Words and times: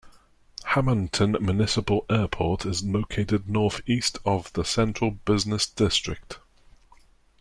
Hammonton 0.63 1.33
Municipal 1.39 2.07
Airport 2.09 2.65
is 2.65 2.83
located 2.83 3.47
northeast 3.47 4.17
of 4.25 4.51
the 4.53 4.65
central 4.65 5.11
business 5.11 5.67
district. 5.67 6.39